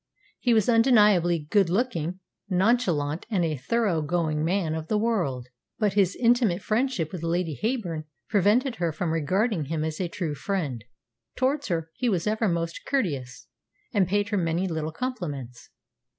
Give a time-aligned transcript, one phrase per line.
[0.39, 5.47] He was undeniably good looking, nonchalant, and a thorough going man of the world.
[5.77, 10.33] But his intimate friendship with Lady Heyburn prevented her from regarding him as a true
[10.33, 10.83] friend.
[11.35, 13.45] Towards her he was ever most courteous,
[13.93, 15.69] and paid her many little compliments.